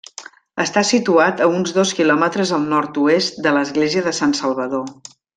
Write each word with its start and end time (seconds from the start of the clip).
Està 0.61 0.81
situat 0.91 1.41
a 1.45 1.49
uns 1.57 1.73
dos 1.75 1.91
quilòmetres 1.99 2.53
al 2.57 2.65
nord-oest 2.73 3.37
de 3.47 3.53
l'església 3.59 4.05
de 4.09 4.15
Sant 4.21 4.33
Salvador. 4.43 4.89